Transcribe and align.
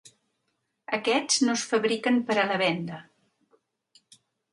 Aquests 0.97 1.35
no 1.47 1.53
es 1.61 1.65
fabriquen 1.73 2.17
per 2.31 2.37
a 2.45 2.47
la 2.53 2.57
venta. 2.63 2.97